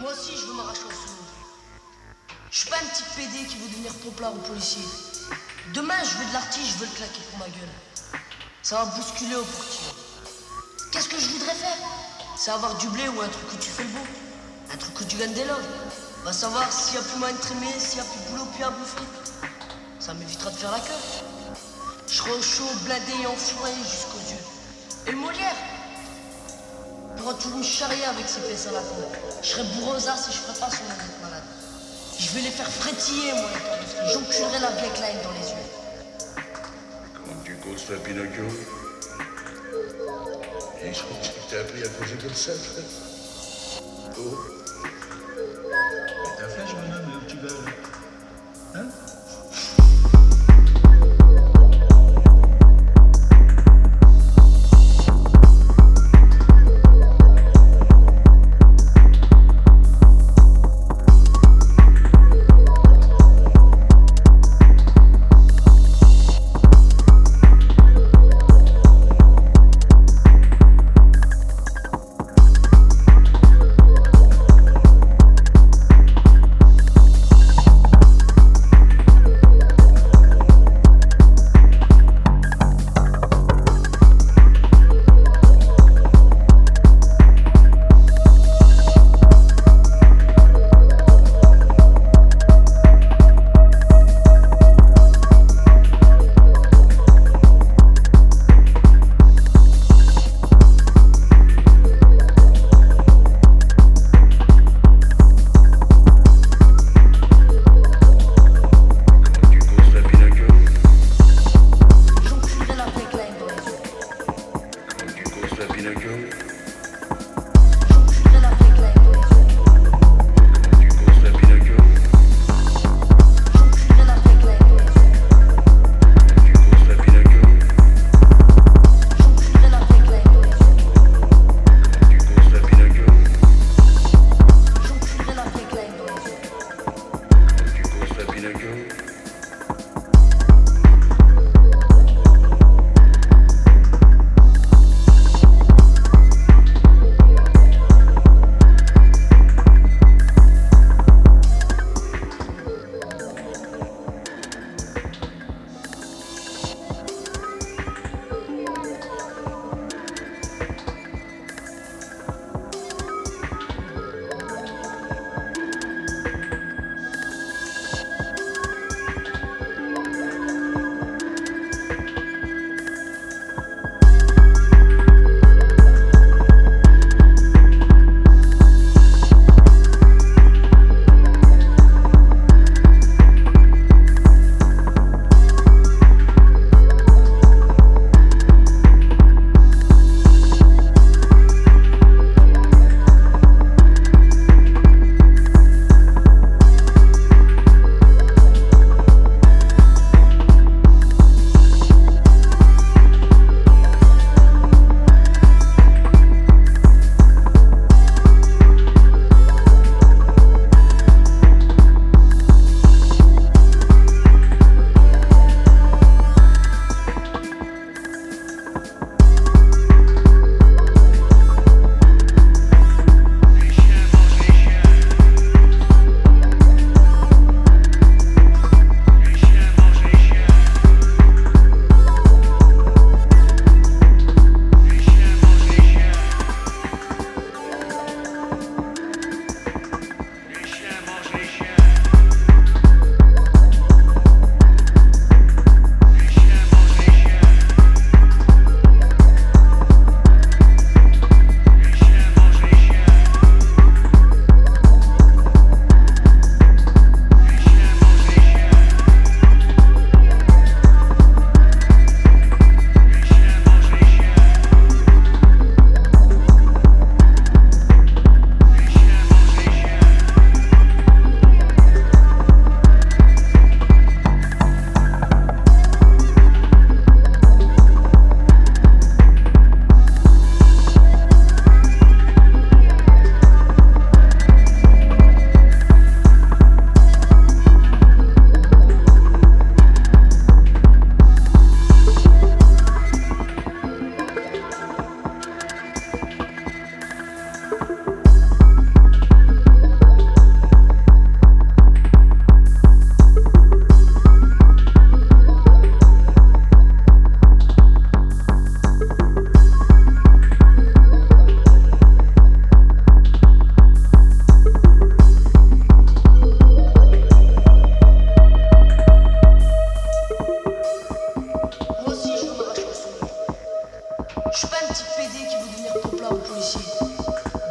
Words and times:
veux 0.00 0.54
m'arracher 0.54 0.84
en 0.84 0.90
solo. 0.90 1.24
Je 2.50 2.58
suis 2.58 2.70
pas 2.70 2.76
un 2.76 2.86
petit 2.86 3.02
PD 3.16 3.46
qui 3.46 3.56
veut 3.56 3.68
devenir 3.68 3.92
pomplard 3.94 4.34
ou 4.34 4.38
policier. 4.38 4.82
Demain, 5.74 5.94
je 6.02 6.16
veux 6.18 6.24
de 6.26 6.32
l'artiste, 6.32 6.72
je 6.72 6.78
veux 6.78 6.86
le 6.86 6.96
claquer 6.96 7.20
pour 7.30 7.38
ma 7.38 7.46
gueule. 7.46 8.20
Ça 8.62 8.76
va 8.76 8.84
bousculer 8.86 9.36
au 9.36 9.44
portier. 9.44 9.86
Qu'est-ce 10.90 11.08
que 11.08 11.18
je 11.18 11.28
voudrais 11.28 11.54
faire? 11.54 11.76
C'est 12.36 12.50
avoir 12.50 12.76
du 12.78 12.88
blé 12.88 13.08
ou 13.08 13.20
un 13.20 13.28
truc 13.28 13.52
où 13.52 13.56
tu 13.56 13.70
fais 13.70 13.84
beau. 13.84 14.04
Un 14.72 14.76
truc 14.76 15.00
où 15.00 15.04
tu 15.04 15.16
gagnes 15.16 15.34
des 15.34 15.44
loves. 15.44 15.68
Va 16.24 16.32
savoir 16.32 16.70
s'il 16.72 16.94
y 16.94 16.98
a 16.98 17.02
plus 17.02 17.18
moyen 17.18 17.34
de 17.34 17.40
trimer, 17.40 17.78
s'il 17.78 17.98
y 17.98 18.00
a 18.00 18.04
plus 18.04 18.20
de 18.20 18.30
boulot, 18.30 18.48
puis 18.54 18.64
à 18.64 18.70
bouffer. 18.70 19.04
Ça 20.00 20.14
m'évitera 20.14 20.50
de 20.50 20.56
faire 20.56 20.72
la 20.72 20.80
queue. 20.80 20.92
Je 22.08 22.14
serai 22.14 22.32
au 22.32 22.42
chaud, 22.42 22.68
blindé 22.84 23.12
et 23.22 23.26
enfoiré 23.26 23.72
jusqu'aux 23.84 24.18
yeux. 24.30 25.12
Et 25.12 25.12
Molière 25.12 25.54
pourra 27.20 27.34
toujours 27.34 27.58
me 27.58 27.62
charrier 27.62 28.04
avec 28.04 28.28
ses 28.28 28.40
fesses 28.40 28.66
à 28.68 28.72
la 28.72 28.80
con. 28.80 28.96
Je 29.42 29.48
serai 29.48 29.62
bourré 29.74 29.98
aux 29.98 30.08
as 30.08 30.16
si 30.16 30.32
je 30.32 30.38
ferai 30.38 30.58
pas 30.58 30.70
son 30.70 30.84
être 30.84 31.20
malade. 31.22 31.42
Je 32.18 32.28
vais 32.30 32.40
les 32.40 32.50
faire 32.50 32.68
frétiller, 32.68 33.32
moi. 33.32 33.50
J'enculerai 34.12 34.58
la 34.60 34.70
black 34.70 34.96
line 34.98 35.22
dans 35.22 35.32
les 35.32 35.48
yeux. 35.50 35.66
Comment 37.14 37.42
tu 37.44 37.56
construis 37.56 37.98
Pinocchio 37.98 38.44
Et 40.82 40.94
je 40.94 41.02
crois 41.02 41.16
que 41.18 41.50
t'as 41.50 41.60
appris 41.60 41.82
à 41.82 41.88
causer 41.88 42.16
comme 42.16 42.34
ça. 42.34 42.52
Oh. 44.18 44.59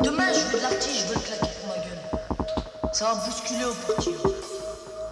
Demain, 0.04 0.34
je 0.34 0.40
veux 0.40 0.58
de 0.58 0.64
l'artiste, 0.64 1.02
je 1.02 1.06
veux 1.08 1.14
le 1.16 1.22
claquer 1.22 1.50
pour 1.62 1.70
ma 1.70 1.78
gueule. 1.78 2.94
Ça 2.94 3.14
va 3.14 3.16
bousculer 3.16 3.64
au 3.64 3.74
portier. 3.74 4.16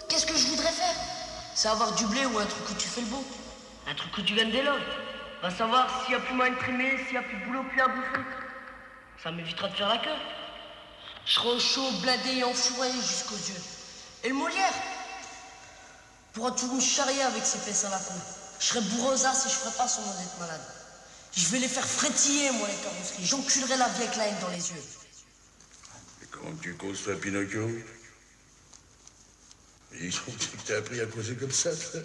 Qu'est-ce 0.09 0.25
que 0.25 0.35
je 0.35 0.47
voudrais 0.47 0.71
faire? 0.71 0.95
C'est 1.55 1.69
avoir 1.69 1.93
du 1.93 2.05
blé 2.07 2.25
ou 2.25 2.37
un 2.39 2.45
truc 2.45 2.69
où 2.69 2.73
tu 2.73 2.89
fais 2.89 3.01
le 3.01 3.07
beau. 3.07 3.23
Un 3.89 3.95
truc 3.95 4.17
où 4.17 4.21
tu 4.21 4.33
gagnes 4.35 4.51
des 4.51 4.63
lots. 4.63 4.79
Va 5.41 5.49
savoir 5.49 5.87
s'il 6.03 6.13
y 6.13 6.17
a 6.17 6.19
plus 6.19 6.35
moyen 6.35 6.53
de 6.53 6.57
s'il 6.59 7.13
y 7.13 7.17
a 7.17 7.21
plus 7.21 7.39
de 7.39 7.45
boulot, 7.45 7.63
plus 7.69 7.81
à 7.81 7.87
bouffer. 7.87 8.21
Ça 9.23 9.31
m'évitera 9.31 9.69
de 9.69 9.75
faire 9.75 9.89
la 9.89 9.97
queue. 9.99 10.09
Je 11.25 11.33
serai 11.33 11.49
au 11.49 11.59
chaud, 11.59 11.89
blindé 12.01 12.37
et 12.37 12.43
enfourré 12.43 12.91
jusqu'aux 12.91 13.35
yeux. 13.35 13.63
Et 14.23 14.29
le 14.29 14.35
Molière? 14.35 14.73
Pourra 16.33 16.51
tout 16.51 16.71
me 16.73 16.81
charrier 16.81 17.21
avec 17.23 17.45
ses 17.45 17.59
fesses 17.59 17.85
à 17.85 17.89
la 17.89 17.97
con. 17.97 18.13
Je 18.59 18.65
serai 18.65 18.81
bourrosa 18.81 19.33
si 19.33 19.47
je 19.47 19.53
ferais 19.53 19.77
pas 19.77 19.87
son 19.87 20.01
honnête 20.01 20.39
malade. 20.39 20.61
Je 21.35 21.47
vais 21.49 21.59
les 21.59 21.67
faire 21.67 21.85
frétiller, 21.85 22.51
moi, 22.51 22.67
les 22.67 22.83
carrosseries. 22.83 23.25
J'enculerai 23.25 23.77
la 23.77 23.89
vie 23.89 24.03
avec 24.03 24.39
dans 24.41 24.49
les 24.49 24.69
yeux. 24.69 24.83
Et 26.23 26.25
comment 26.31 26.55
tu 26.61 26.73
causes, 26.75 27.03
toi, 27.03 27.15
Pinocchio? 27.15 27.69
Ils 29.93 30.15
ont 30.27 30.31
dit 30.31 30.47
que 30.47 30.67
t'as 30.67 30.77
appris 30.77 30.99
à 31.01 31.05
causer 31.05 31.35
comme 31.35 31.51
ça, 31.51 31.75
toi 31.75 32.01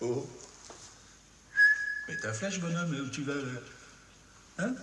Oh 0.00 0.28
Mais 2.08 2.16
ta 2.18 2.32
flèche, 2.32 2.60
bonhomme, 2.60 2.94
où 3.06 3.10
tu 3.10 3.22
vas 3.22 3.34
Hein? 4.58 4.74